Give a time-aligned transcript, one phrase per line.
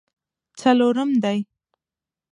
[0.59, 1.39] څلورم دی.